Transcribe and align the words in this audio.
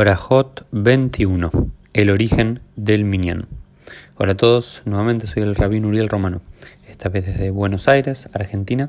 Brajot 0.00 0.64
21. 0.72 1.50
El 1.92 2.08
origen 2.08 2.60
del 2.74 3.04
Minyan. 3.04 3.48
Hola 4.16 4.32
a 4.32 4.34
todos, 4.34 4.80
nuevamente 4.86 5.26
soy 5.26 5.42
el 5.42 5.54
rabino 5.54 5.88
Uriel 5.88 6.08
Romano, 6.08 6.40
esta 6.88 7.10
vez 7.10 7.26
desde 7.26 7.50
Buenos 7.50 7.86
Aires, 7.86 8.30
Argentina, 8.32 8.88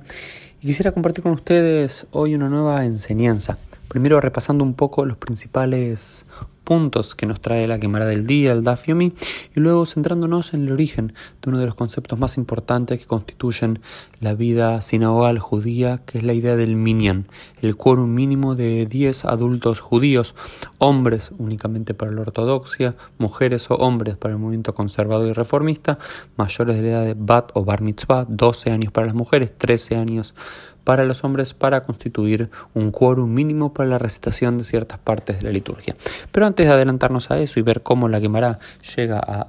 y 0.62 0.68
quisiera 0.68 0.94
compartir 0.94 1.22
con 1.22 1.34
ustedes 1.34 2.08
hoy 2.12 2.34
una 2.34 2.48
nueva 2.48 2.86
enseñanza. 2.86 3.58
Primero 3.90 4.22
repasando 4.22 4.64
un 4.64 4.74
poco 4.74 5.06
los 5.06 5.18
principales 5.18 6.28
puntos 6.64 7.16
que 7.16 7.26
nos 7.26 7.42
trae 7.42 7.68
la 7.68 7.80
quemara 7.80 8.06
del 8.06 8.26
día, 8.26 8.52
el 8.52 8.64
Daf 8.64 8.88
Yomi, 8.88 9.14
y 9.56 9.60
luego 9.60 9.86
centrándonos 9.86 10.54
en 10.54 10.66
el 10.66 10.72
origen 10.72 11.14
de 11.42 11.50
uno 11.50 11.60
de 11.60 11.66
los 11.66 11.76
conceptos 11.76 12.20
más 12.20 12.38
importantes 12.38 13.00
que 13.00 13.06
constituyen 13.06 13.80
la 14.20 14.34
vida 14.34 14.80
sinagogal 14.82 15.40
judía, 15.40 16.02
que 16.06 16.20
es 16.20 16.24
la 16.24 16.34
idea 16.34 16.56
del 16.56 16.76
minyan, 16.76 17.28
el 17.62 17.76
quórum 17.76 18.14
mínimo 18.14 18.56
de 18.56 18.86
10 18.86 19.26
adultos 19.26 19.80
judíos, 19.80 20.36
hombres 20.78 21.32
únicamente 21.38 21.94
para 21.94 22.12
la 22.12 22.22
ortodoxia, 22.22 22.96
mujeres 23.18 23.70
o 23.72 23.76
hombres 23.76 24.16
para 24.16 24.34
el 24.34 24.40
movimiento 24.40 24.74
conservador 24.74 25.30
y 25.30 25.34
reformista, 25.34 25.98
mayores 26.38 26.78
de 26.78 26.82
la 26.84 26.90
edad 26.90 27.06
de 27.06 27.16
Bat 27.18 27.52
o 27.54 27.66
Bar 27.66 27.82
Mitzvah, 27.82 28.26
12 28.28 28.72
años 28.72 28.92
para 28.92 29.08
las 29.08 29.16
mujeres, 29.16 29.58
13 29.58 29.96
años 29.96 30.36
para 30.84 31.04
los 31.06 31.24
hombres 31.24 31.54
para 31.54 31.84
constituir 31.84 32.50
un 32.74 32.92
quórum 32.92 33.34
mínimo 33.34 33.74
para 33.74 33.90
la 33.90 33.98
recitación 33.98 34.58
de 34.58 34.64
ciertas 34.64 35.00
partes 35.00 35.38
de 35.38 35.44
la 35.44 35.52
liturgia. 35.52 35.96
Pero 36.32 36.46
antes 36.46 36.66
de 36.66 36.74
adelantarnos 36.74 37.32
a 37.32 37.40
eso 37.40 37.60
y 37.60 37.64
ver 37.64 37.82
cómo 37.84 38.08
la 38.08 38.20
Gemara 38.20 38.60
llega 38.96 39.20
a 39.20 39.48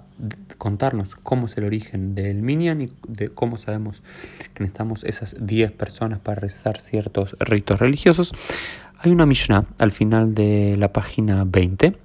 contarnos 0.59 1.17
cómo 1.17 1.47
es 1.47 1.57
el 1.57 1.65
origen 1.65 2.15
del 2.15 2.43
Minyan 2.43 2.83
y 2.83 2.93
de 3.09 3.29
cómo 3.29 3.57
sabemos 3.57 4.03
que 4.55 4.61
necesitamos 4.61 5.03
esas 5.05 5.35
10 5.41 5.73
personas 5.73 6.21
para 6.21 6.41
recitar 6.41 6.81
ciertos 6.81 7.37
ritos 7.41 7.81
religiosos, 7.81 8.33
hay 8.99 9.11
una 9.11 9.27
Mishnah 9.27 9.67
al 9.79 9.91
final 9.91 10.35
de 10.35 10.77
la 10.79 10.93
página 10.93 11.45
20, 11.45 11.97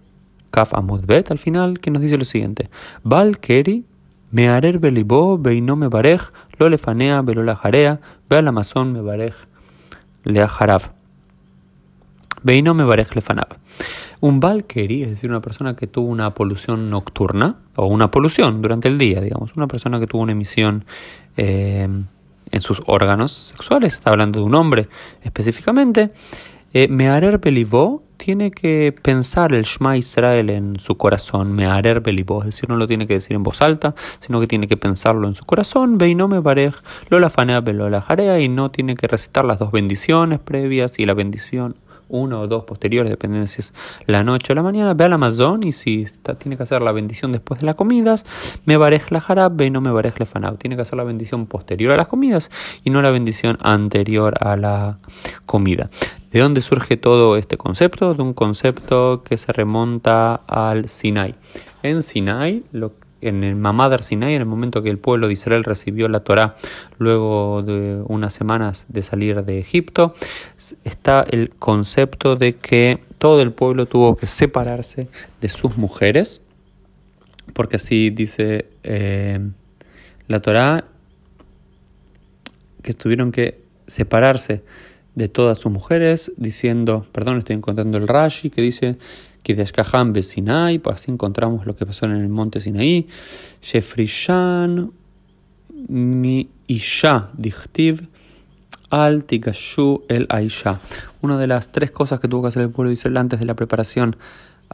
Kaf 0.50 0.73
Amud 0.73 1.05
Bet 1.05 1.30
al 1.30 1.38
final, 1.38 1.80
que 1.80 1.91
nos 1.91 2.02
dice 2.02 2.17
lo 2.17 2.25
siguiente: 2.25 2.72
Bal 3.03 3.38
Keri 3.38 3.86
Mearer 4.31 4.80
belibo 4.80 5.38
beino 5.38 5.75
me 5.75 5.88
barej, 5.88 6.22
lo 6.58 6.70
lefanea, 6.70 7.22
velo 7.22 7.44
la 7.44 7.56
jarea, 7.56 8.00
ve 8.30 8.38
al 8.38 8.47
amazon 8.47 8.92
me 8.92 9.02
barej 9.02 9.34
le 10.23 10.42
ajarav. 10.42 10.92
Beino 12.44 12.73
me 12.73 12.84
barej 12.84 13.16
lefanab. 13.16 13.58
Un 14.19 14.39
balkeri, 14.39 15.03
es 15.03 15.09
decir, 15.09 15.30
una 15.30 15.42
persona 15.42 15.75
que 15.75 15.88
tuvo 15.88 16.08
una 16.08 16.34
polución 16.34 16.89
nocturna, 16.89 17.58
o 17.75 17.86
una 17.86 18.09
polución 18.09 18.61
durante 18.61 18.88
el 18.88 18.97
día, 18.97 19.22
digamos, 19.22 19.56
una 19.56 19.67
persona 19.67 20.00
que 20.00 20.08
tuvo 20.08 20.23
una 20.23 20.31
emisión 20.31 20.86
eh, 21.38 21.88
en 22.52 22.62
sus 22.62 22.81
órganos 22.88 23.31
sexuales, 23.31 23.94
está 23.94 24.09
hablando 24.09 24.39
de 24.39 24.45
un 24.45 24.56
hombre 24.56 24.89
específicamente, 25.22 26.12
eh, 26.83 26.88
Mearer 26.89 27.39
Belivó 27.39 28.03
tiene 28.17 28.52
que 28.52 28.94
pensar 29.02 29.52
el 29.52 29.64
Shema 29.64 29.97
Israel 29.97 30.52
en 30.52 30.80
su 30.80 30.95
corazón, 30.95 31.53
Mearer 31.53 32.02
Belivó, 32.02 32.42
es 32.42 32.47
decir, 32.47 32.69
no 32.69 32.78
lo 32.78 32.88
tiene 32.88 33.08
que 33.08 33.16
decir 33.16 33.36
en 33.36 33.42
voz 33.42 33.64
alta, 33.64 33.95
sino 34.19 34.39
que 34.39 34.45
tiene 34.45 34.67
que 34.67 34.78
pensarlo 34.78 35.28
en 35.28 35.34
su 35.34 35.44
corazón, 35.44 35.97
me 35.97 36.39
Barej, 36.39 36.75
Lola 37.09 37.31
Fanea 37.31 37.61
Belola 37.61 38.02
Jarea, 38.02 38.39
y 38.39 38.47
no 38.47 38.69
tiene 38.69 38.95
que 38.95 39.08
recitar 39.08 39.44
las 39.44 39.58
dos 39.58 39.72
bendiciones 39.72 40.38
previas 40.38 41.00
y 41.00 41.08
la 41.08 41.16
bendición 41.16 41.78
uno 42.09 42.41
o 42.41 42.47
dos 42.47 42.63
posteriores, 42.66 43.09
dependiendo 43.09 43.47
si 43.47 43.61
es 43.61 43.73
la 44.05 44.23
noche 44.23 44.53
o 44.53 44.55
la 44.55 44.63
mañana, 44.63 44.94
ve 44.94 45.05
al 45.05 45.13
Amazon 45.13 45.63
y 45.63 45.72
si 45.72 46.05
tiene 46.38 46.58
que 46.58 46.63
hacer 46.63 46.81
la 46.81 46.91
bendición 46.91 47.31
después 47.31 47.59
de 47.59 47.66
las 47.66 47.75
comidas, 47.75 48.25
me 48.66 48.77
barej 48.77 49.11
la 49.11 49.22
jarab, 49.22 49.55
ve 49.55 49.69
no 49.69 49.81
me 49.81 49.91
barej 49.91 50.13
la 50.19 50.25
fanab. 50.25 50.58
Tiene 50.58 50.75
que 50.75 50.81
hacer 50.81 50.97
la 50.97 51.03
bendición 51.03 51.45
posterior 51.45 51.94
a 51.94 51.97
las 51.97 52.08
comidas 52.08 52.50
y 52.83 52.89
no 52.89 53.02
la 53.02 53.11
bendición 53.11 53.58
anterior 53.61 54.35
a 54.39 54.55
la 54.55 55.00
comida. 55.45 55.89
¿De 56.31 56.39
dónde 56.39 56.61
surge 56.61 56.97
todo 56.97 57.38
este 57.38 57.58
concepto? 57.58 58.13
De 58.13 58.22
un 58.22 58.33
concepto 58.33 59.23
que 59.23 59.38
se 59.38 59.53
remonta 59.53 60.35
al 60.35 60.89
Sinai. 60.89 61.35
En 61.83 62.02
Sinai, 62.02 62.63
lo 62.72 62.94
en 63.22 63.44
el 63.44 63.56
Mamadar 63.56 64.04
Sinai, 64.04 64.36
en 64.36 64.42
el 64.42 64.48
momento 64.48 64.84
que 64.84 64.90
el 64.90 65.00
pueblo 65.00 65.28
de 65.28 65.34
Israel 65.34 65.64
recibió 65.64 66.08
la 66.08 66.22
Torá 66.22 66.56
luego 66.97 67.64
de 67.64 68.02
unas 68.08 68.34
semanas 68.34 68.86
de 68.90 69.02
salir 69.02 69.44
de 69.44 69.59
Egipto, 69.59 70.14
está 70.84 71.25
el 71.30 71.50
concepto 71.52 72.36
de 72.36 72.56
que 72.56 73.00
todo 73.18 73.41
el 73.41 73.52
pueblo 73.52 73.86
tuvo 73.86 74.16
que 74.16 74.28
separarse 74.28 75.08
de 75.41 75.50
sus 75.50 75.78
mujeres, 75.78 76.41
porque 77.53 77.78
así 77.78 78.09
dice 78.09 78.68
eh, 78.84 79.40
la 80.28 80.41
Torá, 80.41 80.86
que 82.84 82.94
tuvieron 82.94 83.31
que 83.31 83.59
separarse 83.88 84.64
de 85.16 85.28
todas 85.28 85.58
sus 85.58 85.72
mujeres, 85.72 86.31
diciendo, 86.38 87.06
perdón, 87.12 87.40
estoy 87.40 87.56
encontrando 87.56 87.97
el 87.97 88.08
Rashi, 88.08 88.52
que 88.52 88.62
dice 88.62 88.97
que 89.47 89.56
de 89.56 89.62
Ashkahan 89.62 90.13
Sinai, 90.22 90.78
pues 90.78 90.97
así 90.97 91.09
encontramos 91.09 91.66
lo 91.66 91.74
que 91.74 91.85
pasó 91.85 92.06
en 92.06 92.12
el 92.12 92.28
monte 92.28 92.59
Sinaí, 92.59 93.08
Shefrishan 93.62 94.91
mi 95.88 96.50
Isha 96.68 97.30
dichtiv 97.31 98.09
al 98.90 99.24
tigashu 99.24 100.03
el 100.09 100.25
Aisha. 100.28 100.80
Una 101.22 101.38
de 101.38 101.47
las 101.47 101.72
tres 101.72 101.91
cosas 101.91 102.19
que 102.19 102.28
tuvo 102.28 102.41
que 102.41 102.47
hacer 102.50 102.63
el 102.63 102.72
pueblo 102.72 102.90
de 102.90 102.96
Israel 102.96 103.16
antes 103.16 103.40
de 103.40 103.46
la 103.46 103.53
preparación 103.53 104.18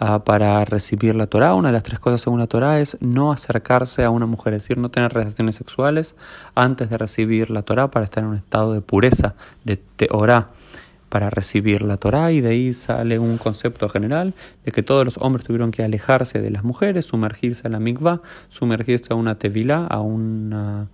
uh, 0.02 0.22
para 0.22 0.66
recibir 0.66 1.14
la 1.14 1.28
Torah, 1.28 1.54
una 1.54 1.68
de 1.68 1.74
las 1.74 1.84
tres 1.84 2.00
cosas 2.00 2.22
según 2.22 2.40
la 2.40 2.48
Torah 2.48 2.80
es 2.80 2.98
no 3.00 3.32
acercarse 3.32 4.04
a 4.04 4.10
una 4.10 4.26
mujer, 4.26 4.54
es 4.54 4.64
decir, 4.64 4.80
no 4.80 4.90
tener 4.90 5.14
relaciones 5.14 5.56
sexuales 5.56 6.16
antes 6.56 6.90
de 6.90 6.98
recibir 6.98 7.52
la 7.52 7.62
Torah 7.62 7.92
para 7.92 8.06
estar 8.06 8.24
en 8.24 8.32
un 8.32 8.38
estado 8.38 8.74
de 8.74 8.82
pureza, 8.82 9.36
de 9.66 9.78
teorá 9.78 10.50
para 11.14 11.30
recibir 11.30 11.84
la 11.84 11.98
Torá 11.98 12.32
y 12.32 12.42
de 12.42 12.50
ahí 12.50 12.74
sale 12.74 13.20
un 13.20 13.38
concepto 13.38 13.88
general 13.88 14.34
de 14.66 14.72
que 14.72 14.82
todos 14.82 15.06
los 15.06 15.20
hombres 15.20 15.46
tuvieron 15.46 15.70
que 15.70 15.84
alejarse 15.84 16.42
de 16.42 16.50
las 16.50 16.64
mujeres, 16.64 17.06
sumergirse 17.06 17.68
en 17.68 17.74
la 17.74 17.80
mikvah, 17.80 18.22
sumergirse 18.50 19.14
a 19.14 19.16
una 19.16 19.38
tevilá, 19.38 19.86
a 19.86 20.02
una, 20.02 20.88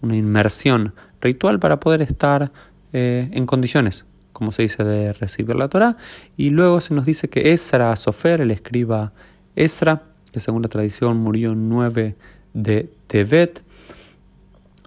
inmersión 0.00 0.94
ritual 1.20 1.60
para 1.60 1.78
poder 1.78 2.00
estar 2.00 2.50
eh, 2.94 3.28
en 3.32 3.44
condiciones, 3.44 4.06
como 4.32 4.50
se 4.50 4.62
dice, 4.62 4.82
de 4.82 5.12
recibir 5.12 5.54
la 5.56 5.68
Torá. 5.68 5.98
Y 6.38 6.48
luego 6.48 6.80
se 6.80 6.94
nos 6.94 7.04
dice 7.04 7.28
que 7.28 7.52
Esra 7.52 7.94
Sofer, 7.96 8.40
el 8.40 8.52
escriba 8.52 9.12
Esra, 9.56 10.04
que 10.32 10.40
según 10.40 10.62
la 10.62 10.70
tradición 10.70 11.18
murió 11.18 11.52
en 11.52 11.68
9 11.68 12.16
de 12.54 12.90
Tevet, 13.08 13.60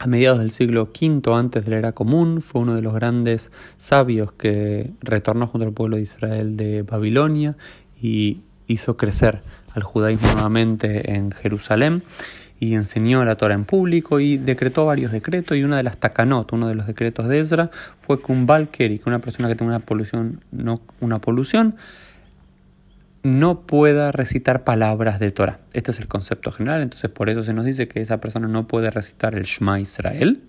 a 0.03 0.07
mediados 0.07 0.39
del 0.39 0.51
siglo 0.51 0.89
V 0.93 1.33
antes 1.33 1.63
de 1.63 1.71
la 1.71 1.77
era 1.77 1.91
común, 1.93 2.41
fue 2.41 2.59
uno 2.59 2.75
de 2.75 2.81
los 2.81 2.93
grandes 2.93 3.53
sabios 3.77 4.33
que 4.33 4.91
retornó 4.99 5.47
junto 5.47 5.65
al 5.65 5.73
pueblo 5.73 5.95
de 5.95 6.01
Israel 6.01 6.57
de 6.57 6.81
Babilonia 6.81 7.55
y 8.01 8.41
hizo 8.67 8.97
crecer 8.97 9.39
al 9.73 9.83
judaísmo 9.83 10.29
nuevamente 10.33 11.13
en 11.13 11.31
Jerusalén 11.31 12.03
y 12.59 12.75
enseñó 12.75 13.23
la 13.23 13.37
Torah 13.37 13.55
en 13.55 13.63
público 13.63 14.19
y 14.19 14.35
decretó 14.35 14.85
varios 14.85 15.13
decretos 15.13 15.57
y 15.57 15.63
una 15.63 15.77
de 15.77 15.83
las 15.83 15.95
takanot, 15.95 16.51
uno 16.51 16.67
de 16.67 16.75
los 16.75 16.85
decretos 16.85 17.29
de 17.29 17.39
Ezra, 17.39 17.71
fue 18.01 18.21
que 18.21 18.29
un 18.29 18.45
Balkeri, 18.45 18.99
que 18.99 19.07
una 19.07 19.19
persona 19.19 19.47
que 19.47 19.55
tenga 19.55 19.69
una 19.69 19.79
polución, 19.79 20.41
no, 20.51 20.81
una 20.99 21.19
polución 21.19 21.75
no 23.23 23.61
pueda 23.61 24.11
recitar 24.11 24.66
palabras 24.66 25.19
de 25.19 25.31
Torah. 25.31 25.59
Este 25.72 25.91
es 25.91 26.00
el 26.00 26.07
concepto 26.07 26.51
general, 26.51 26.81
entonces 26.81 27.09
por 27.09 27.29
eso 27.29 27.41
se 27.41 27.53
nos 27.53 27.66
dice 27.66 27.88
que 27.88 28.01
esa 28.01 28.19
persona 28.19 28.47
no 28.47 28.67
puede 28.67 28.91
recitar 28.91 29.35
el 29.35 29.44
Shema 29.44 29.79
Israel, 29.79 30.44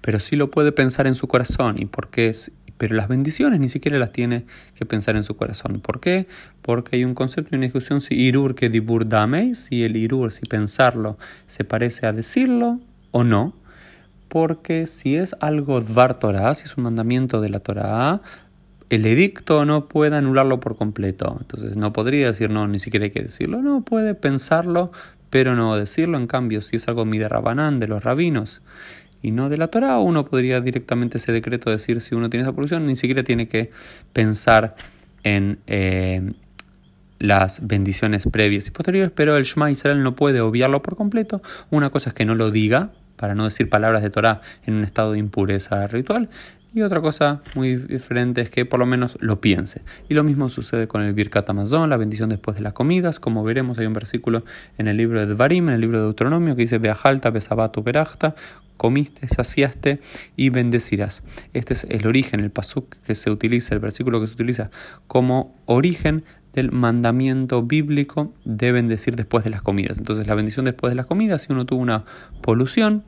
pero 0.00 0.18
sí 0.18 0.34
lo 0.34 0.50
puede 0.50 0.72
pensar 0.72 1.06
en 1.06 1.14
su 1.14 1.28
corazón. 1.28 1.76
¿Y 1.78 1.86
por 1.86 2.10
qué? 2.10 2.32
Pero 2.76 2.96
las 2.96 3.06
bendiciones 3.06 3.60
ni 3.60 3.68
siquiera 3.68 3.98
las 3.98 4.10
tiene 4.10 4.44
que 4.74 4.84
pensar 4.84 5.14
en 5.14 5.22
su 5.22 5.36
corazón. 5.36 5.80
¿Por 5.80 6.00
qué? 6.00 6.26
Porque 6.60 6.96
hay 6.96 7.04
un 7.04 7.14
concepto 7.14 7.50
y 7.52 7.56
una 7.56 7.66
discusión 7.66 8.00
si 8.00 8.16
irur 8.16 8.56
que 8.56 8.68
dibur 8.68 9.08
dame, 9.08 9.54
si 9.54 9.84
el 9.84 9.96
irur, 9.96 10.32
si 10.32 10.44
pensarlo, 10.46 11.16
se 11.46 11.62
parece 11.62 12.06
a 12.06 12.12
decirlo 12.12 12.80
o 13.12 13.22
no. 13.22 13.54
Porque 14.26 14.88
si 14.88 15.14
es 15.14 15.36
algo 15.38 15.80
dvar 15.80 16.18
Torah, 16.18 16.54
si 16.54 16.64
es 16.64 16.76
un 16.76 16.84
mandamiento 16.84 17.40
de 17.40 17.50
la 17.50 17.60
Torah, 17.60 18.22
el 18.92 19.06
edicto 19.06 19.64
no 19.64 19.88
puede 19.88 20.16
anularlo 20.16 20.60
por 20.60 20.76
completo. 20.76 21.38
Entonces 21.40 21.78
no 21.78 21.94
podría 21.94 22.26
decir 22.26 22.50
no, 22.50 22.68
ni 22.68 22.78
siquiera 22.78 23.04
hay 23.04 23.10
que 23.10 23.22
decirlo. 23.22 23.62
No, 23.62 23.82
puede 23.82 24.14
pensarlo, 24.14 24.92
pero 25.30 25.56
no 25.56 25.74
decirlo. 25.78 26.18
En 26.18 26.26
cambio, 26.26 26.60
si 26.60 26.76
es 26.76 26.86
algo 26.88 27.06
rabanán 27.06 27.80
de 27.80 27.88
los 27.88 28.04
rabinos 28.04 28.60
y 29.22 29.30
no 29.30 29.48
de 29.48 29.56
la 29.56 29.68
Torah, 29.68 29.98
uno 29.98 30.26
podría 30.26 30.60
directamente 30.60 31.16
ese 31.16 31.32
decreto 31.32 31.70
decir 31.70 32.02
si 32.02 32.14
uno 32.14 32.28
tiene 32.28 32.42
esa 32.42 32.52
polución, 32.52 32.84
ni 32.84 32.94
siquiera 32.96 33.22
tiene 33.22 33.48
que 33.48 33.70
pensar 34.12 34.74
en 35.24 35.58
eh, 35.66 36.34
las 37.18 37.66
bendiciones 37.66 38.26
previas 38.30 38.66
y 38.66 38.72
posteriores, 38.72 39.10
pero 39.10 39.38
el 39.38 39.44
Shema 39.44 39.70
Israel 39.70 40.02
no 40.02 40.14
puede 40.16 40.42
obviarlo 40.42 40.82
por 40.82 40.96
completo. 40.96 41.40
Una 41.70 41.88
cosa 41.88 42.10
es 42.10 42.14
que 42.14 42.26
no 42.26 42.34
lo 42.34 42.50
diga, 42.50 42.90
para 43.16 43.34
no 43.34 43.44
decir 43.44 43.70
palabras 43.70 44.02
de 44.02 44.10
Torah 44.10 44.42
en 44.66 44.74
un 44.74 44.84
estado 44.84 45.12
de 45.12 45.18
impureza 45.18 45.86
ritual, 45.86 46.28
Y 46.74 46.80
otra 46.80 47.02
cosa 47.02 47.42
muy 47.54 47.76
diferente 47.76 48.40
es 48.40 48.48
que 48.48 48.64
por 48.64 48.80
lo 48.80 48.86
menos 48.86 49.18
lo 49.20 49.42
piense. 49.42 49.82
Y 50.08 50.14
lo 50.14 50.24
mismo 50.24 50.48
sucede 50.48 50.88
con 50.88 51.02
el 51.02 51.12
Birkat 51.12 51.48
Amazon, 51.50 51.90
la 51.90 51.98
bendición 51.98 52.30
después 52.30 52.56
de 52.56 52.62
las 52.62 52.72
comidas. 52.72 53.20
Como 53.20 53.44
veremos, 53.44 53.78
hay 53.78 53.84
un 53.84 53.92
versículo 53.92 54.42
en 54.78 54.88
el 54.88 54.96
libro 54.96 55.20
de 55.20 55.26
Dvarim, 55.26 55.68
en 55.68 55.74
el 55.74 55.80
libro 55.82 55.98
de 55.98 56.04
Deuteronomio, 56.04 56.56
que 56.56 56.62
dice: 56.62 56.78
Beajalta, 56.78 57.28
Besabato, 57.28 57.82
Berachta, 57.82 58.34
comiste, 58.78 59.28
saciaste 59.28 60.00
y 60.34 60.48
bendecirás. 60.48 61.22
Este 61.52 61.74
es 61.74 61.84
el 61.90 62.06
origen, 62.06 62.40
el 62.40 62.50
pasuk 62.50 62.96
que 63.04 63.14
se 63.14 63.30
utiliza, 63.30 63.74
el 63.74 63.80
versículo 63.80 64.20
que 64.20 64.26
se 64.26 64.32
utiliza 64.32 64.70
como 65.06 65.54
origen 65.66 66.24
del 66.54 66.72
mandamiento 66.72 67.62
bíblico 67.62 68.32
de 68.44 68.72
bendecir 68.72 69.16
después 69.16 69.44
de 69.44 69.50
las 69.50 69.62
comidas. 69.62 69.98
Entonces 69.98 70.26
la 70.26 70.34
bendición 70.34 70.64
después 70.64 70.90
de 70.90 70.96
las 70.96 71.06
comidas, 71.06 71.42
si 71.42 71.52
uno 71.52 71.66
tuvo 71.66 71.80
una 71.80 72.04
polución, 72.40 73.04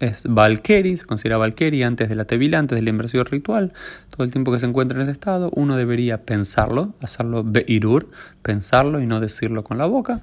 es 0.00 0.24
Valkeri, 0.28 0.96
se 0.96 1.04
considera 1.04 1.38
Valkeri 1.38 1.82
antes 1.82 2.08
de 2.08 2.14
la 2.14 2.24
tevila, 2.24 2.58
antes 2.58 2.76
del 2.76 2.88
inversión 2.88 3.24
ritual, 3.26 3.72
todo 4.10 4.24
el 4.24 4.30
tiempo 4.30 4.52
que 4.52 4.58
se 4.58 4.66
encuentra 4.66 4.96
en 4.96 5.02
ese 5.02 5.12
estado, 5.12 5.50
uno 5.54 5.76
debería 5.76 6.22
pensarlo, 6.22 6.94
hacerlo 7.00 7.42
beirur, 7.44 8.10
pensarlo 8.42 9.00
y 9.00 9.06
no 9.06 9.20
decirlo 9.20 9.64
con 9.64 9.78
la 9.78 9.86
boca. 9.86 10.20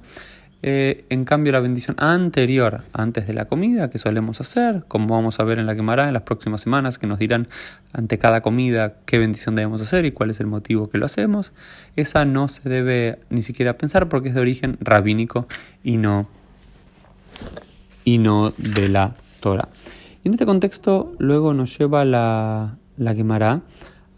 Eh, 0.66 1.04
en 1.10 1.26
cambio, 1.26 1.52
la 1.52 1.60
bendición 1.60 1.94
anterior, 1.98 2.84
antes 2.94 3.26
de 3.26 3.34
la 3.34 3.44
comida, 3.44 3.90
que 3.90 3.98
solemos 3.98 4.40
hacer, 4.40 4.84
como 4.88 5.14
vamos 5.14 5.38
a 5.38 5.44
ver 5.44 5.58
en 5.58 5.66
la 5.66 5.74
quemará 5.74 6.06
en 6.06 6.14
las 6.14 6.22
próximas 6.22 6.62
semanas, 6.62 6.96
que 6.96 7.06
nos 7.06 7.18
dirán 7.18 7.48
ante 7.92 8.18
cada 8.18 8.40
comida 8.40 8.94
qué 9.04 9.18
bendición 9.18 9.56
debemos 9.56 9.82
hacer 9.82 10.06
y 10.06 10.12
cuál 10.12 10.30
es 10.30 10.40
el 10.40 10.46
motivo 10.46 10.88
que 10.88 10.96
lo 10.96 11.04
hacemos, 11.04 11.52
esa 11.96 12.24
no 12.24 12.48
se 12.48 12.66
debe 12.66 13.18
ni 13.28 13.42
siquiera 13.42 13.76
pensar 13.76 14.08
porque 14.08 14.30
es 14.30 14.34
de 14.34 14.40
origen 14.40 14.78
rabínico 14.80 15.46
y 15.82 15.98
no, 15.98 16.28
y 18.06 18.16
no 18.16 18.54
de 18.56 18.88
la 18.88 19.16
Torah. 19.44 19.68
en 20.24 20.32
este 20.32 20.46
contexto, 20.46 21.12
luego 21.18 21.52
nos 21.52 21.76
lleva 21.76 22.06
la, 22.06 22.78
la 22.96 23.14
quemará 23.14 23.60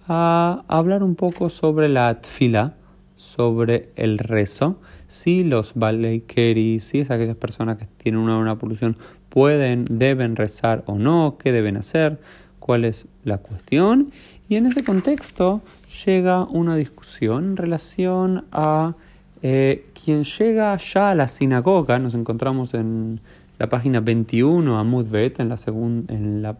a 0.06 0.62
hablar 0.68 1.02
un 1.02 1.16
poco 1.16 1.48
sobre 1.48 1.88
la 1.88 2.20
tfila, 2.20 2.74
sobre 3.16 3.90
el 3.96 4.18
rezo 4.18 4.78
si 5.08 5.42
los 5.42 5.74
Baleikeri, 5.74 6.78
si 6.78 7.00
es 7.00 7.10
aquellas 7.10 7.36
personas 7.36 7.76
que 7.76 7.86
tienen 7.86 8.20
una, 8.20 8.38
una 8.38 8.56
polución, 8.56 8.96
pueden, 9.28 9.84
deben 9.90 10.36
rezar 10.36 10.84
o 10.86 10.96
no, 10.96 11.38
qué 11.42 11.50
deben 11.50 11.76
hacer, 11.76 12.20
cuál 12.60 12.84
es 12.84 13.06
la 13.24 13.38
cuestión. 13.38 14.12
Y 14.48 14.54
en 14.54 14.66
ese 14.66 14.84
contexto 14.84 15.60
llega 16.06 16.44
una 16.44 16.76
discusión 16.76 17.46
en 17.46 17.56
relación 17.56 18.44
a 18.52 18.94
eh, 19.42 19.86
quien 20.04 20.22
llega 20.22 20.76
ya 20.76 21.10
a 21.10 21.14
la 21.16 21.26
sinagoga, 21.26 21.98
nos 21.98 22.14
encontramos 22.14 22.74
en 22.74 23.20
la 23.58 23.68
página 23.68 24.00
21, 24.00 24.78
Amud 24.78 25.06
Bet, 25.06 25.40
en, 25.40 25.48
la 25.48 25.58
en, 25.66 26.56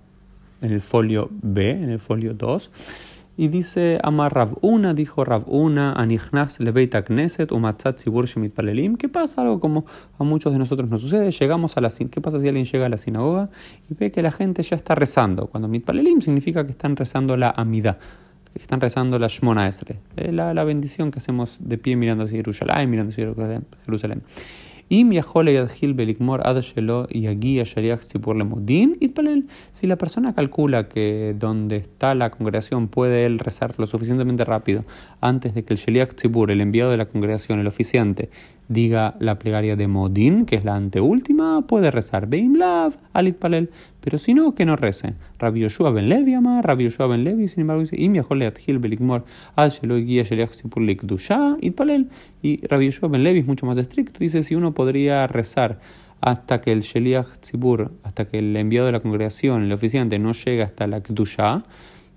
en 0.60 0.72
el 0.72 0.80
folio 0.80 1.28
B, 1.30 1.70
en 1.70 1.90
el 1.90 1.98
folio 1.98 2.34
2. 2.34 2.70
Y 3.38 3.48
dice 3.48 3.98
Amar 4.02 4.48
Una, 4.62 4.94
dijo 4.94 5.22
Una, 5.46 5.92
Anichnas 5.92 6.58
Lebeita 6.58 7.02
Knesset, 7.02 7.52
Umatzat 7.52 7.98
Sibur 7.98 8.26
Palelim. 8.50 8.96
¿Qué 8.96 9.10
pasa? 9.10 9.42
Algo 9.42 9.60
como 9.60 9.84
a 10.18 10.24
muchos 10.24 10.54
de 10.54 10.58
nosotros 10.58 10.88
nos 10.88 11.02
sucede. 11.02 11.30
Llegamos 11.30 11.76
a 11.76 11.82
la 11.82 11.90
¿Qué 11.90 12.20
pasa 12.22 12.40
si 12.40 12.48
alguien 12.48 12.64
llega 12.64 12.86
a 12.86 12.88
la 12.88 12.96
sinagoga 12.96 13.50
y 13.90 13.94
ve 13.94 14.10
que 14.10 14.22
la 14.22 14.32
gente 14.32 14.62
ya 14.62 14.76
está 14.76 14.94
rezando? 14.94 15.48
Cuando 15.48 15.68
Mitpalelim 15.68 16.22
significa 16.22 16.64
que 16.64 16.72
están 16.72 16.96
rezando 16.96 17.36
la 17.36 17.50
Amida, 17.50 17.98
que 18.54 18.62
están 18.62 18.80
rezando 18.80 19.18
la 19.18 19.28
Shmona 19.28 19.68
Esre, 19.68 19.98
eh, 20.16 20.32
la, 20.32 20.54
la 20.54 20.64
bendición 20.64 21.10
que 21.10 21.18
hacemos 21.18 21.58
de 21.60 21.76
pie 21.76 21.94
mirando 21.94 22.24
hacia 22.24 22.38
Jerusalén, 22.38 22.88
mirando 22.88 23.10
hacia 23.10 23.34
Jerusalén. 23.84 24.22
Si 29.72 29.86
la 29.86 29.96
persona 29.96 30.34
calcula 30.34 30.88
que 30.88 31.34
donde 31.36 31.76
está 31.76 32.14
la 32.14 32.30
congregación 32.30 32.86
puede 32.86 33.26
él 33.26 33.40
rezar 33.40 33.74
lo 33.78 33.88
suficientemente 33.88 34.44
rápido 34.44 34.84
antes 35.20 35.54
de 35.54 35.64
que 35.64 35.74
el 35.74 35.80
Sheliach 35.80 36.14
Tzibur, 36.14 36.52
el 36.52 36.60
enviado 36.60 36.92
de 36.92 36.98
la 36.98 37.06
congregación, 37.06 37.58
el 37.58 37.66
oficiante, 37.66 38.30
diga 38.68 39.14
la 39.20 39.38
plegaria 39.38 39.76
de 39.76 39.86
Modin, 39.86 40.44
que 40.46 40.56
es 40.56 40.64
la 40.64 40.74
anteúltima, 40.74 41.62
puede 41.66 41.90
rezar 41.90 42.26
Beimlav, 42.26 42.96
Alit 43.12 43.36
Palel, 43.36 43.70
pero 44.00 44.18
si 44.18 44.34
no, 44.34 44.54
que 44.54 44.64
no 44.64 44.76
rece. 44.76 45.14
Rabbi 45.38 45.60
Yoshua 45.60 45.90
ben 45.90 46.08
Levi 46.08 46.34
ama, 46.34 46.62
Rabbi 46.62 46.88
ben 46.88 47.24
Levi, 47.24 47.48
sin 47.48 47.62
embargo, 47.62 47.82
dice. 47.82 47.96
Y 52.42 52.66
Rabbi 52.66 52.84
Yoshua 52.86 53.08
ben 53.08 53.22
Levi 53.22 53.40
es 53.40 53.46
mucho 53.46 53.66
más 53.66 53.78
estricto, 53.78 54.18
dice, 54.18 54.42
si 54.42 54.54
uno 54.54 54.74
podría 54.74 55.26
rezar 55.26 55.78
hasta 56.20 56.60
que 56.60 56.72
el 56.72 56.80
Sheliach 56.80 57.40
Tzibur, 57.40 57.92
hasta 58.02 58.26
que 58.26 58.38
el 58.38 58.56
enviado 58.56 58.86
de 58.86 58.92
la 58.92 59.00
congregación, 59.00 59.64
el 59.64 59.72
oficiante, 59.72 60.18
no 60.18 60.32
llega 60.32 60.64
hasta 60.64 60.86
la 60.86 61.00
Kdusha, 61.00 61.64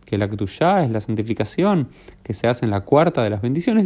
que 0.05 0.17
la 0.17 0.27
Kdusha 0.27 0.83
es 0.83 0.89
la 0.89 1.01
santificación 1.01 1.89
que 2.23 2.33
se 2.33 2.47
hace 2.47 2.65
en 2.65 2.71
la 2.71 2.81
cuarta 2.81 3.21
de 3.23 3.29
las 3.29 3.41
bendiciones. 3.41 3.85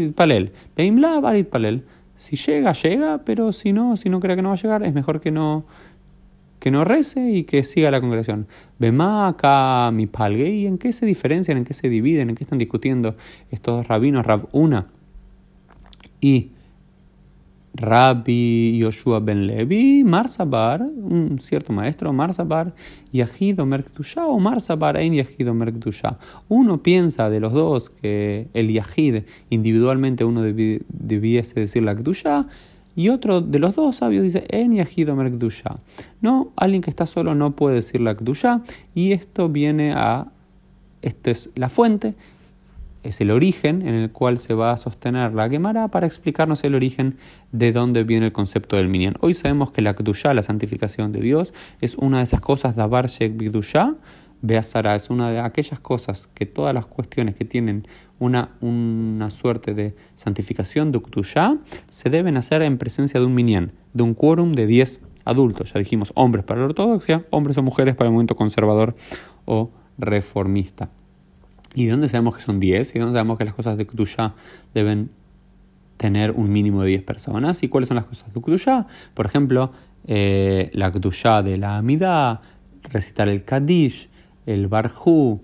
Beimlav, 0.77 1.45
Palel. 1.45 1.83
Si 2.15 2.35
llega, 2.35 2.73
llega, 2.73 3.23
pero 3.25 3.51
si 3.51 3.73
no, 3.73 3.97
si 3.97 4.09
no 4.09 4.19
cree 4.19 4.35
que 4.35 4.41
no 4.41 4.49
va 4.49 4.55
a 4.55 4.57
llegar, 4.57 4.83
es 4.83 4.93
mejor 4.93 5.19
que 5.19 5.31
no, 5.31 5.65
que 6.59 6.71
no 6.71 6.85
rece 6.85 7.31
y 7.31 7.43
que 7.43 7.63
siga 7.63 7.91
la 7.91 7.99
congregación. 7.99 8.47
Mi 8.79 10.07
palgue, 10.07 10.49
¿y 10.49 10.65
en 10.65 10.77
qué 10.77 10.93
se 10.93 11.05
diferencian, 11.05 11.57
en 11.57 11.65
qué 11.65 11.73
se 11.73 11.89
dividen, 11.89 12.29
en 12.29 12.35
qué 12.35 12.43
están 12.45 12.57
discutiendo 12.57 13.15
estos 13.51 13.87
rabinos, 13.87 14.25
Rab 14.25 14.47
Una 14.53 14.87
y 16.21 16.51
Rabbi 17.75 18.77
Yoshua 18.77 19.19
ben 19.19 19.47
Levi, 19.47 20.03
Marsabar, 20.03 20.81
un 20.81 21.39
cierto 21.39 21.73
maestro, 21.73 22.13
Marsabar, 22.13 22.73
Yahid 23.11 23.59
Omer 23.59 23.85
o 24.27 24.39
Marsabar 24.39 24.97
en 24.97 25.13
Yahid 25.13 25.49
Omer 25.49 25.73
Uno 26.49 26.83
piensa 26.83 27.29
de 27.31 27.39
los 27.39 27.53
dos 27.53 27.89
que 27.89 28.47
el 28.53 28.71
Yahid 28.71 29.23
individualmente 29.49 30.23
uno 30.23 30.43
debiese 30.43 31.59
decir 31.59 31.83
la 31.83 31.95
Kdusha, 31.95 32.47
y 32.95 33.09
otro 33.09 33.41
de 33.41 33.57
los 33.57 33.75
dos 33.75 33.95
sabios 33.95 34.23
dice 34.23 34.45
en 34.49 34.75
Yahid 34.75 35.09
Omer 35.09 35.31
No, 36.21 36.51
alguien 36.55 36.83
que 36.83 36.91
está 36.91 37.07
solo 37.07 37.33
no 37.33 37.55
puede 37.55 37.77
decir 37.77 38.01
la 38.01 38.15
Kdusha, 38.15 38.61
y 38.93 39.13
esto 39.13 39.49
viene 39.49 39.93
a, 39.93 40.27
esto 41.01 41.31
es 41.31 41.49
la 41.55 41.69
fuente 41.69 42.13
es 43.03 43.21
el 43.21 43.31
origen 43.31 43.87
en 43.87 43.95
el 43.95 44.11
cual 44.11 44.37
se 44.37 44.53
va 44.53 44.71
a 44.71 44.77
sostener 44.77 45.33
la 45.33 45.49
Gemara 45.49 45.89
para 45.89 46.07
explicarnos 46.07 46.63
el 46.63 46.75
origen 46.75 47.17
de 47.51 47.71
dónde 47.71 48.03
viene 48.03 48.27
el 48.27 48.31
concepto 48.31 48.77
del 48.77 48.87
minyan. 48.87 49.15
Hoy 49.19 49.33
sabemos 49.33 49.71
que 49.71 49.81
la 49.81 49.93
Kdusha, 49.93 50.33
la 50.33 50.41
santificación 50.41 51.11
de 51.11 51.21
Dios, 51.21 51.53
es 51.81 51.95
una 51.95 52.17
de 52.17 52.23
esas 52.23 52.41
cosas, 52.41 52.75
Dabar 52.75 53.07
Shek 53.07 53.37
Bidusha, 53.37 53.95
Beazara, 54.41 54.95
es 54.95 55.09
una 55.09 55.29
de 55.29 55.39
aquellas 55.39 55.79
cosas 55.79 56.27
que 56.33 56.45
todas 56.45 56.73
las 56.73 56.85
cuestiones 56.85 57.35
que 57.35 57.45
tienen 57.45 57.87
una, 58.19 58.49
una 58.61 59.29
suerte 59.29 59.73
de 59.73 59.95
santificación 60.15 60.91
de 60.91 61.01
se 61.87 62.09
deben 62.09 62.35
hacer 62.37 62.61
en 62.61 62.77
presencia 62.77 63.19
de 63.19 63.25
un 63.25 63.35
minyan, 63.35 63.71
de 63.93 64.03
un 64.03 64.13
quórum 64.13 64.53
de 64.53 64.67
10 64.67 65.01
adultos. 65.25 65.71
Ya 65.73 65.79
dijimos 65.79 66.11
hombres 66.15 66.43
para 66.43 66.59
la 66.59 66.67
ortodoxia, 66.67 67.25
hombres 67.29 67.57
o 67.57 67.63
mujeres 67.63 67.95
para 67.95 68.07
el 68.07 68.13
movimiento 68.13 68.35
conservador 68.35 68.95
o 69.45 69.71
reformista. 69.97 70.89
¿Y 71.75 71.85
de 71.85 71.91
dónde 71.91 72.07
sabemos 72.07 72.35
que 72.35 72.41
son 72.41 72.59
10? 72.59 72.89
¿Y 72.89 72.93
de 72.93 72.99
dónde 72.99 73.17
sabemos 73.17 73.37
que 73.37 73.45
las 73.45 73.53
cosas 73.53 73.77
de 73.77 73.85
Kdusha 73.85 74.35
deben 74.73 75.09
tener 75.97 76.31
un 76.31 76.51
mínimo 76.51 76.83
de 76.83 76.89
10 76.89 77.03
personas? 77.03 77.63
¿Y 77.63 77.69
cuáles 77.69 77.87
son 77.87 77.95
las 77.95 78.05
cosas 78.05 78.33
de 78.33 78.41
Kdusha? 78.41 78.87
Por 79.13 79.25
ejemplo, 79.25 79.71
eh, 80.05 80.69
la 80.73 80.91
Kdusha 80.91 81.41
de 81.41 81.57
la 81.57 81.77
Amida, 81.77 82.41
recitar 82.83 83.29
el 83.29 83.43
Kadish, 83.43 84.09
el 84.45 84.67
Barhu, 84.67 85.41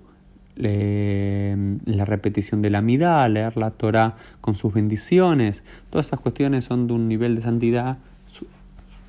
la 0.56 2.06
repetición 2.06 2.62
de 2.62 2.70
la 2.70 2.80
Amida, 2.80 3.27
leer 3.30 3.56
la 3.56 3.72
Torah 3.72 4.18
con 4.42 4.56
sus 4.56 4.74
bendiciones. 4.74 5.63
Todas 5.89 6.08
esas 6.08 6.20
cuestiones 6.20 6.65
son 6.65 6.88
de 6.88 6.94
un 6.94 7.08
nivel 7.08 7.36
de 7.36 7.42
santidad 7.42 7.98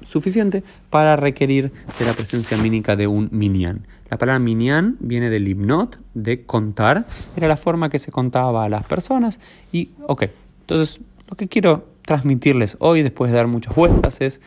suficiente 0.02 0.62
para 0.90 1.16
requerir 1.16 1.72
de 1.98 2.04
la 2.04 2.12
presencia 2.12 2.56
mínica 2.56 2.96
de 2.96 3.06
un 3.06 3.28
minyan. 3.32 3.86
La 4.10 4.18
palabra 4.18 4.38
minyan 4.40 4.96
viene 4.98 5.30
del 5.30 5.46
himnot, 5.46 5.98
de 6.14 6.44
contar, 6.44 7.06
era 7.36 7.46
la 7.46 7.56
forma 7.56 7.90
que 7.90 7.98
se 7.98 8.10
contaba 8.10 8.64
a 8.64 8.68
las 8.68 8.84
personas 8.84 9.38
y, 9.72 9.90
ok, 10.06 10.24
entonces 10.62 11.00
lo 11.28 11.36
que 11.36 11.46
quiero 11.46 11.86
transmitirles 12.02 12.76
hoy, 12.80 13.02
después 13.02 13.30
de 13.30 13.36
dar 13.36 13.46
muchas 13.46 13.74
vueltas, 13.74 14.20
es 14.20 14.40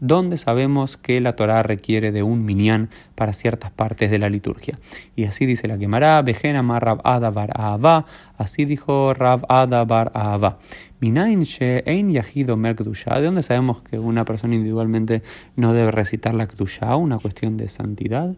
donde 0.00 0.38
sabemos 0.38 0.96
que 0.96 1.20
la 1.20 1.34
Torah 1.34 1.62
requiere 1.62 2.12
de 2.12 2.22
un 2.22 2.44
minyan 2.44 2.90
para 3.14 3.32
ciertas 3.32 3.70
partes 3.70 4.10
de 4.10 4.18
la 4.18 4.28
liturgia. 4.28 4.78
Y 5.16 5.24
así 5.24 5.46
dice 5.46 5.68
la 5.68 5.78
Gemara, 5.78 6.20
Bejena 6.22 6.62
Rab 6.78 7.00
Adabar 7.04 7.50
Ahava, 7.54 8.06
así 8.36 8.64
dijo 8.64 9.14
Rab 9.14 9.44
Adabar 9.48 10.10
Ahava. 10.14 10.58
Minain 11.00 11.42
She'ein 11.42 12.10
Yahido 12.10 12.56
Mer 12.56 12.76
¿De 12.76 13.22
dónde 13.22 13.42
sabemos 13.42 13.82
que 13.82 13.98
una 13.98 14.24
persona 14.24 14.54
individualmente 14.54 15.22
no 15.56 15.72
debe 15.72 15.90
recitar 15.92 16.34
la 16.34 16.46
Kdusha, 16.46 16.96
una 16.96 17.18
cuestión 17.18 17.56
de 17.56 17.68
santidad? 17.68 18.34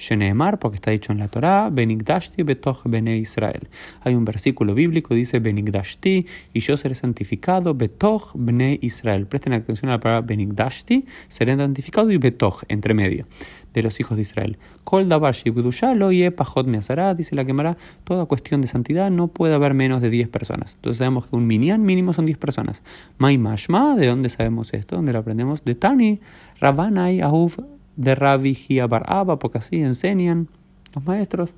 Sheneemar, 0.00 0.58
porque 0.58 0.76
está 0.76 0.90
dicho 0.90 1.12
en 1.12 1.18
la 1.18 1.28
Torá, 1.28 1.68
Benigdashti 1.70 2.42
betoch 2.42 2.82
bene 2.84 3.18
Israel. 3.18 3.68
Hay 4.02 4.14
un 4.14 4.24
versículo 4.24 4.74
bíblico, 4.74 5.14
dice 5.14 5.40
Benigdashti, 5.40 6.26
y 6.54 6.60
yo 6.60 6.76
seré 6.78 6.94
santificado 6.94 7.74
betoch 7.74 8.32
bene 8.34 8.78
Israel. 8.80 9.26
Presten 9.26 9.52
atención 9.52 9.90
a 9.90 9.94
la 9.94 10.00
palabra 10.00 10.26
Benigdashti, 10.26 11.04
seré 11.28 11.54
santificado 11.56 12.10
y 12.10 12.16
betoch, 12.16 12.64
entre 12.68 12.94
medio 12.94 13.26
de 13.74 13.82
los 13.82 14.00
hijos 14.00 14.16
de 14.16 14.22
Israel. 14.22 14.58
Kol 14.84 15.08
davar 15.08 15.36
lo 15.94 16.10
ye 16.12 16.32
dice 17.16 17.36
la 17.36 17.44
quemará, 17.44 17.76
toda 18.04 18.26
cuestión 18.26 18.62
de 18.62 18.68
santidad 18.68 19.10
no 19.10 19.28
puede 19.28 19.54
haber 19.54 19.74
menos 19.74 20.00
de 20.00 20.10
10 20.10 20.28
personas. 20.28 20.74
Entonces 20.76 20.98
sabemos 20.98 21.26
que 21.26 21.36
un 21.36 21.46
minyan 21.46 21.82
mínimo 21.82 22.12
son 22.12 22.26
10 22.26 22.38
personas. 22.38 22.82
Mai 23.18 23.38
mashma, 23.38 23.96
¿de 23.96 24.06
dónde 24.06 24.28
sabemos 24.28 24.72
esto? 24.72 24.96
¿Dónde 24.96 25.12
lo 25.12 25.20
aprendemos? 25.20 25.64
De 25.64 25.74
Tani, 25.74 26.20
Rabanai, 26.58 27.20
Ahuf, 27.20 27.58
de 28.00 28.14
Rabbi 28.14 28.56
Bar 28.88 29.04
Abba, 29.06 29.38
porque 29.38 29.58
así 29.58 29.82
enseñan 29.82 30.48
los 30.94 31.04
maestros 31.04 31.50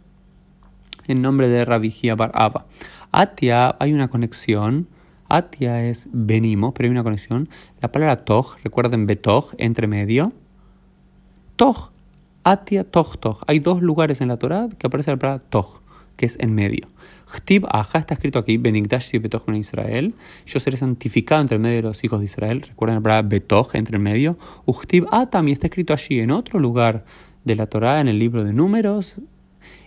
en 1.06 1.22
nombre 1.22 1.46
de 1.46 1.64
Rabbi 1.64 1.94
Bar 2.16 2.32
Abba. 2.34 2.66
Atia, 3.12 3.76
hay 3.78 3.92
una 3.92 4.08
conexión. 4.08 4.88
Atia 5.28 5.84
es 5.84 6.08
venimos, 6.12 6.72
pero 6.75 6.88
hay 6.88 6.90
una 6.90 7.04
conexión. 7.04 7.49
La 7.80 7.92
palabra 7.92 8.25
toj, 8.25 8.56
recuerden 8.64 9.06
betoj, 9.06 9.54
entre 9.58 9.87
medio. 9.87 10.32
Toj 11.54 11.90
Atia 12.42 12.82
Toj 12.82 13.18
Toj. 13.18 13.42
Hay 13.46 13.61
dos 13.61 13.80
lugares 13.80 14.20
en 14.20 14.26
la 14.26 14.37
Torah 14.37 14.68
que 14.76 14.88
aparece 14.88 15.12
la 15.12 15.18
palabra 15.18 15.44
Toj, 15.49 15.80
que 16.16 16.26
es 16.26 16.37
en 16.40 16.54
medio. 16.54 16.88
Chtib 17.33 17.66
Aja 17.71 17.99
está 17.99 18.14
escrito 18.14 18.38
aquí, 18.38 18.59
Benigdash 18.59 19.19
Betoj 19.19 19.45
en 19.49 19.57
Israel. 19.57 20.14
Yo 20.47 20.61
seré 20.61 20.76
santificado 20.76 21.40
entre 21.40 21.59
medio 21.59 21.76
de 21.76 21.83
los 21.83 22.04
hijos 22.04 22.21
de 22.21 22.26
Israel. 22.26 22.62
Recuerden 22.62 22.97
la 22.97 23.02
palabra 23.02 23.28
Betoj 23.28 23.75
entre 23.75 23.97
el 23.97 24.02
medio. 24.02 24.38
Uchtib 24.66 25.07
Atam 25.11 25.49
y 25.49 25.52
está 25.52 25.66
escrito 25.66 25.92
allí 25.92 26.21
en 26.21 26.31
otro 26.31 26.59
lugar 26.59 27.04
de 27.45 27.57
la 27.57 27.66
Torah, 27.66 28.00
en 28.00 28.09
el 28.09 28.19
libro 28.19 28.45
de 28.45 28.52
Números. 28.52 29.16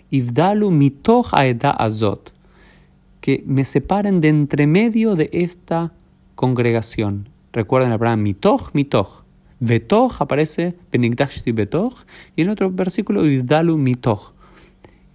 Ivdalu 0.09 0.71
Mitoch 0.71 1.33
Aeda 1.33 1.71
Azot. 1.71 2.33
Que 3.21 3.43
me 3.45 3.63
separen 3.63 4.21
de 4.21 4.29
entre 4.29 4.67
medio 4.67 5.15
de 5.15 5.29
esta 5.31 5.93
congregación. 6.35 7.29
Recuerden 7.53 7.91
la 7.91 7.97
palabra 7.97 8.21
Mitoch, 8.21 8.71
Mitoch. 8.73 9.23
Betoch 9.59 10.21
aparece 10.21 10.75
Benigdashti 10.91 11.51
Betoch 11.53 12.05
y 12.35 12.41
en 12.41 12.49
otro 12.49 12.69
versículo 12.69 13.25
Ivdalu 13.25 13.77
Mitoch. 13.77 14.34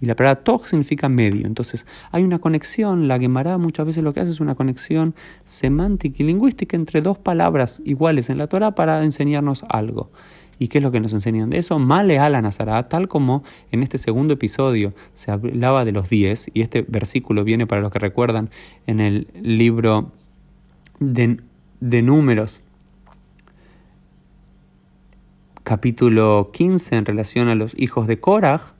Y 0.01 0.07
la 0.07 0.15
palabra 0.15 0.43
toch 0.43 0.65
significa 0.65 1.07
medio. 1.09 1.45
Entonces, 1.45 1.85
hay 2.11 2.23
una 2.23 2.39
conexión. 2.39 3.07
La 3.07 3.19
Gemara 3.19 3.59
muchas 3.59 3.85
veces 3.85 4.03
lo 4.03 4.13
que 4.13 4.19
hace 4.19 4.31
es 4.31 4.39
una 4.39 4.55
conexión 4.55 5.13
semántica 5.43 6.23
y 6.23 6.25
lingüística 6.25 6.75
entre 6.75 7.01
dos 7.01 7.19
palabras 7.19 7.81
iguales 7.85 8.31
en 8.31 8.39
la 8.39 8.47
Torah 8.47 8.73
para 8.73 9.03
enseñarnos 9.03 9.63
algo. 9.69 10.09
¿Y 10.57 10.67
qué 10.67 10.79
es 10.79 10.83
lo 10.83 10.91
que 10.91 10.99
nos 10.99 11.13
enseñan 11.13 11.49
de 11.49 11.57
eso? 11.59 11.79
Male 11.79 12.17
la 12.17 12.41
Nazará, 12.41 12.87
tal 12.87 13.07
como 13.07 13.43
en 13.71 13.81
este 13.81 13.97
segundo 13.97 14.35
episodio 14.35 14.93
se 15.13 15.31
hablaba 15.31 15.85
de 15.85 15.91
los 15.91 16.09
diez, 16.09 16.51
y 16.53 16.61
este 16.61 16.83
versículo 16.83 17.43
viene 17.43 17.65
para 17.65 17.81
los 17.81 17.91
que 17.91 17.97
recuerdan 17.97 18.51
en 18.85 18.99
el 18.99 19.27
libro 19.41 20.11
de, 20.99 21.37
de 21.79 22.01
Números, 22.03 22.61
capítulo 25.63 26.51
15 26.53 26.95
en 26.95 27.05
relación 27.05 27.47
a 27.47 27.55
los 27.55 27.73
hijos 27.75 28.05
de 28.05 28.19
Korah, 28.19 28.73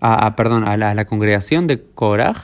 a, 0.00 0.34
perdón, 0.34 0.66
a 0.66 0.76
la, 0.76 1.04
congregación 1.04 1.66
de 1.66 1.82
Korah, 1.82 2.34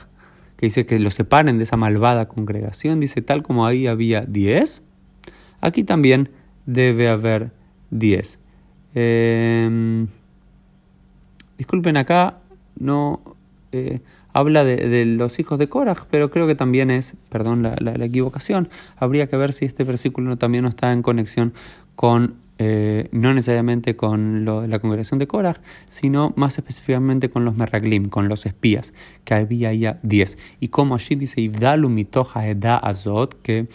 que 0.57 0.67
dice 0.67 0.85
que 0.85 0.99
los 0.99 1.15
separen 1.15 1.57
de 1.57 1.63
esa 1.63 1.77
malvada 1.77 2.27
congregación, 2.27 2.99
dice 2.99 3.21
tal 3.21 3.43
como 3.43 3.65
ahí 3.65 3.87
había 3.87 4.21
10, 4.21 4.83
aquí 5.61 5.83
también 5.83 6.29
debe 6.65 7.09
haber 7.09 7.51
10. 7.91 8.39
Em, 8.93 10.07
disculpen, 11.57 11.97
acá 11.97 12.39
no 12.79 13.21
eh, 13.71 14.01
habla 14.33 14.63
de, 14.63 15.05
los 15.05 15.39
hijos 15.39 15.57
de 15.57 15.67
Korah, 15.67 15.95
pero 16.11 16.29
creo 16.29 16.45
que 16.45 16.55
también 16.55 16.91
es, 16.91 17.13
perdón 17.29 17.63
la, 17.63 17.75
la, 17.79 18.05
equivocación, 18.05 18.69
habría 18.97 19.27
que 19.27 19.37
ver 19.37 19.51
si 19.51 19.65
este 19.65 19.83
versículo 19.83 20.37
también 20.37 20.63
no 20.63 20.69
está 20.69 20.91
en 20.93 21.01
conexión 21.01 21.53
con 21.95 22.35
eh, 22.59 23.07
no 23.11 23.33
necesariamente 23.33 23.95
con 23.95 24.45
la 24.45 24.79
congregación 24.79 25.19
de 25.19 25.27
Korah, 25.27 25.57
sino 25.87 26.33
más 26.35 26.57
específicamente 26.57 27.29
con 27.29 27.45
los 27.45 27.55
Meraglim, 27.55 28.09
con 28.09 28.27
los 28.27 28.45
espías, 28.45 28.93
que 29.23 29.33
había 29.33 29.73
ya 29.73 29.99
10. 30.03 30.37
Y 30.59 30.69
como 30.69 30.95
allí 30.95 31.15
dice 31.15 31.41
Ibdalu 31.41 31.89
mitoja 31.89 32.47
eda 32.47 32.77
azot, 32.77 33.41
que 33.41 33.67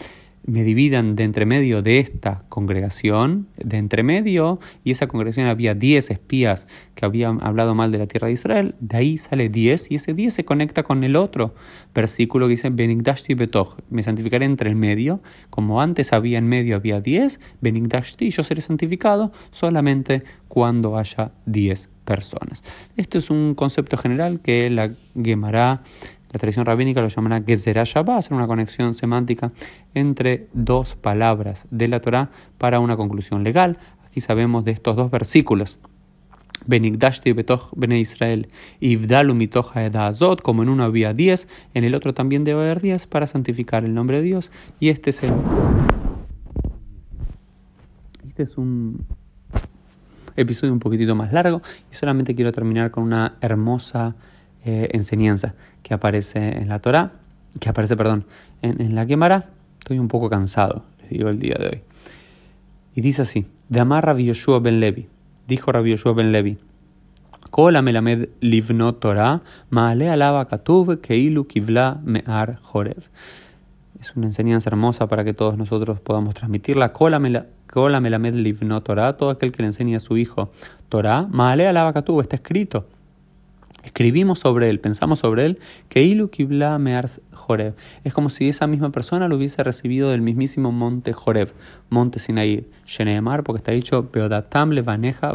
me 0.45 0.63
dividan 0.63 1.15
de 1.15 1.23
entre 1.23 1.45
medio 1.45 1.81
de 1.81 1.99
esta 1.99 2.43
congregación, 2.49 3.47
de 3.57 3.77
entre 3.77 4.03
medio, 4.03 4.59
y 4.83 4.91
esa 4.91 5.07
congregación 5.07 5.47
había 5.47 5.73
10 5.73 6.11
espías 6.11 6.67
que 6.95 7.05
habían 7.05 7.43
hablado 7.43 7.75
mal 7.75 7.91
de 7.91 7.97
la 7.97 8.07
tierra 8.07 8.27
de 8.27 8.33
Israel, 8.33 8.75
de 8.79 8.97
ahí 8.97 9.17
sale 9.17 9.49
10 9.49 9.91
y 9.91 9.95
ese 9.95 10.13
10 10.13 10.33
se 10.33 10.45
conecta 10.45 10.83
con 10.83 11.03
el 11.03 11.15
otro 11.15 11.55
versículo 11.93 12.47
que 12.47 12.51
dice 12.51 12.69
Benigdashti 12.69 13.33
Betoch, 13.33 13.77
me 13.89 14.03
santificaré 14.03 14.45
entre 14.45 14.69
el 14.69 14.75
medio, 14.75 15.21
como 15.49 15.81
antes 15.81 16.13
había 16.13 16.37
en 16.37 16.47
medio 16.47 16.75
había 16.75 16.99
10, 16.99 17.39
Benigdashti, 17.61 18.29
yo 18.29 18.43
seré 18.43 18.61
santificado 18.61 19.31
solamente 19.51 20.23
cuando 20.47 20.97
haya 20.97 21.31
10 21.45 21.89
personas. 22.05 22.63
Esto 22.97 23.17
es 23.17 23.29
un 23.29 23.55
concepto 23.55 23.97
general 23.97 24.41
que 24.41 24.69
la 24.69 24.91
Gemara 25.15 25.83
la 26.33 26.39
tradición 26.39 26.65
rabínica 26.65 26.99
lo 26.99 27.09
llamará 27.09 27.43
Gezerah 27.45 27.83
Shabbat, 27.83 28.17
hacer 28.17 28.33
una 28.33 28.47
conexión 28.47 28.95
semántica 28.95 29.51
entre 29.93 30.47
dos 30.53 30.95
palabras 30.95 31.67
de 31.69 31.87
la 31.87 32.01
Torah 32.01 32.31
para 32.57 32.79
una 32.79 32.97
conclusión 32.97 33.43
legal. 33.43 33.77
Aquí 34.03 34.19
sabemos 34.19 34.65
de 34.65 34.71
estos 34.71 34.95
dos 34.95 35.11
versículos. 35.11 35.77
Benigdashti 36.65 37.33
betoch 37.33 37.71
bene 37.75 37.99
Israel, 37.99 38.47
Ivdalu 38.79 39.35
mitoch 39.35 39.77
azot, 39.77 40.41
como 40.41 40.63
en 40.63 40.69
uno 40.69 40.83
había 40.83 41.13
diez, 41.13 41.47
en 41.75 41.83
el 41.83 41.93
otro 41.93 42.15
también 42.15 42.43
debe 42.43 42.61
haber 42.61 42.81
diez 42.81 43.05
para 43.05 43.27
santificar 43.27 43.85
el 43.85 43.93
nombre 43.93 44.17
de 44.17 44.23
Dios. 44.23 44.51
Y 44.79 44.89
este 44.89 45.11
es. 45.11 45.21
Este 48.27 48.43
es 48.43 48.57
un 48.57 49.05
episodio 50.35 50.73
un 50.73 50.79
poquitito 50.79 51.13
más 51.13 51.31
largo 51.31 51.61
y 51.91 51.95
solamente 51.95 52.33
quiero 52.33 52.51
terminar 52.51 52.89
con 52.89 53.03
una 53.03 53.35
hermosa 53.39 54.15
eh, 54.65 54.89
enseñanza 54.93 55.55
que 55.81 55.93
aparece 55.93 56.57
en 56.57 56.69
la 56.69 56.79
Torah, 56.79 57.11
que 57.59 57.69
aparece, 57.69 57.97
perdón, 57.97 58.25
en, 58.61 58.95
la 58.95 59.05
Gemara. 59.05 59.49
Estoy 59.79 59.99
un 59.99 60.07
poco 60.07 60.29
cansado, 60.29 60.85
les 61.01 61.09
digo 61.09 61.29
el 61.29 61.39
día 61.39 61.55
de 61.59 61.67
hoy. 61.67 61.81
Y 62.95 63.01
dice 63.01 63.23
así, 63.23 63.45
de 63.67 63.79
Amar 63.81 64.05
Rabbi 64.05 64.25
Yoshua 64.25 64.59
ben 64.59 64.79
Levi, 64.79 65.07
dijo 65.47 65.71
Rabbi 65.71 65.91
Yoshua 65.91 66.13
ben 66.13 66.31
Levi, 66.31 66.57
Kola 67.49 67.81
melamed 67.81 68.29
livno 68.39 68.95
Torah, 68.95 69.41
maale 69.69 70.09
alaba 70.09 70.47
katuv 70.47 71.01
keilu 71.01 71.45
kivla 71.45 71.99
me'ar 72.03 72.57
jorev. 72.61 73.09
Es 73.99 74.15
una 74.15 74.25
enseñanza 74.25 74.69
hermosa 74.69 75.07
para 75.07 75.23
que 75.23 75.33
todos 75.33 75.57
nosotros 75.57 75.99
podamos 75.99 76.33
transmitirla. 76.33 76.93
Kola 76.93 77.19
melamed 77.19 78.33
livno 78.33 78.81
Torah, 78.81 79.17
todo 79.17 79.29
aquel 79.29 79.51
que 79.51 79.61
le 79.61 79.67
enseña 79.67 79.97
a 79.97 79.99
su 79.99 80.17
hijo 80.17 80.49
Torah, 80.89 81.27
maale 81.29 81.67
alaba 81.67 81.93
katuv, 81.93 82.21
está 82.21 82.37
escrito 82.37 82.87
escribimos 83.83 84.39
sobre 84.39 84.69
él, 84.69 84.79
pensamos 84.79 85.19
sobre 85.19 85.45
él, 85.45 85.59
que 85.89 86.03
Ilu 86.03 86.29
Kibla 86.29 86.77
Mears 86.79 87.21
Joreb. 87.31 87.75
Es 88.03 88.13
como 88.13 88.29
si 88.29 88.49
esa 88.49 88.67
misma 88.67 88.91
persona 88.91 89.27
lo 89.27 89.35
hubiese 89.35 89.63
recibido 89.63 90.09
del 90.09 90.21
mismísimo 90.21 90.71
monte 90.71 91.13
Joreb, 91.13 91.53
monte 91.89 92.19
Sinaí, 92.19 92.65
Sheneemar, 92.85 93.43
porque 93.43 93.57
está 93.57 93.71
dicho, 93.71 94.09
Beodatam 94.11 94.71
le 94.71 94.81
vaneja, 94.81 95.33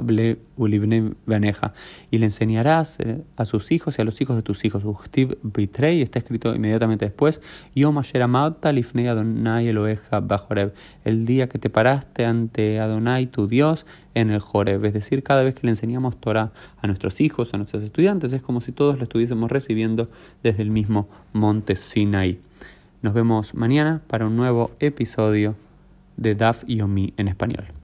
vaneja. 1.26 1.73
Y 2.11 2.19
le 2.19 2.26
enseñarás 2.26 2.99
eh, 3.00 3.23
a 3.37 3.45
sus 3.45 3.71
hijos 3.73 3.99
y 3.99 4.02
a 4.02 4.05
los 4.05 4.21
hijos 4.21 4.37
de 4.37 4.43
tus 4.43 4.64
hijos. 4.64 4.83
Ustib 4.85 5.38
Bitrei, 5.43 6.02
está 6.02 6.19
escrito 6.19 6.55
inmediatamente 6.55 7.05
después, 7.05 7.40
Yom 7.75 7.99
Asheramata 7.99 8.73
lifnei 8.73 9.09
Adonai 9.09 9.69
Eloheja 9.69 10.21
Bajoreb. 10.21 10.73
El 11.05 11.26
día 11.26 11.49
que 11.49 11.59
te 11.59 11.71
paraste 11.71 12.25
ante 12.25 12.81
Adonai, 12.81 13.26
tu 13.26 13.47
Dios, 13.47 13.87
en 14.21 14.31
el 14.31 14.41
Joreb. 14.41 14.85
Es 14.85 14.95
decir, 14.95 15.23
cada 15.23 15.43
vez 15.43 15.55
que 15.55 15.63
le 15.63 15.71
enseñamos 15.71 16.21
Torah 16.21 16.53
a 16.81 16.87
nuestros 16.87 17.21
hijos, 17.21 17.55
a 17.55 17.57
nuestros 17.57 17.83
estudiantes, 17.83 18.33
es 18.33 18.43
como 18.43 18.61
si 18.61 18.73
todos 18.73 18.97
lo 18.97 19.05
estuviésemos 19.05 19.51
recibiendo 19.51 20.11
desde 20.43 20.63
el 20.63 20.71
mismo 20.71 21.09
monte 21.33 21.77
Sinai. 21.77 22.39
Nos 23.01 23.15
vemos 23.15 23.55
mañana 23.55 24.03
para 24.09 24.27
un 24.27 24.37
nuevo 24.37 24.73
episodio 24.81 25.55
de 26.17 26.35
DAF 26.35 26.65
y 26.67 26.81
OMI 26.81 27.15
en 27.17 27.29
español. 27.29 27.69